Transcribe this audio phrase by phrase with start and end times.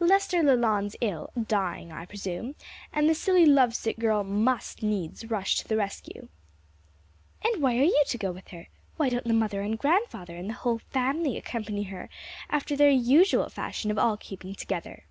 [0.00, 2.56] Lester Leland's ill, dying I presume,
[2.92, 6.26] and the silly love sick girl must needs rush to the rescue."
[7.44, 8.66] "And why are you to go with her?
[8.96, 12.08] why don't the mother and grandfather and the whole family accompany her,
[12.50, 15.04] after their usual fashion of all keeping together?"